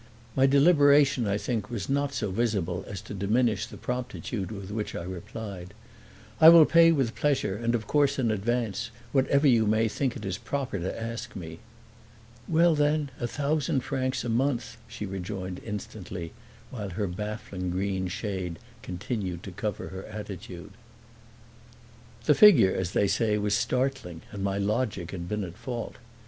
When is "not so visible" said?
1.87-2.83